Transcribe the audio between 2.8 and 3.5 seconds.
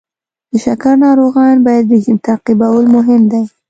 مهم دی.